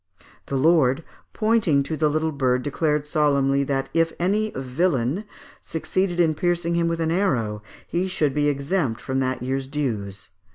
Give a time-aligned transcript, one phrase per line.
[0.47, 5.25] The lord, pointing to the little bird, declared solemnly, that if any 'vilain'
[5.61, 10.29] succeeded in piercing him with an arrow he should be exempt from that year's dues.